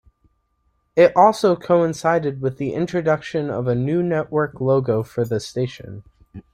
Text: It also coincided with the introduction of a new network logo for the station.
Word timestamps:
It 0.95 1.15
also 1.15 1.55
coincided 1.55 2.41
with 2.41 2.57
the 2.57 2.73
introduction 2.73 3.51
of 3.51 3.67
a 3.67 3.75
new 3.75 4.01
network 4.01 4.59
logo 4.59 5.03
for 5.03 5.23
the 5.25 5.39
station. 5.39 6.01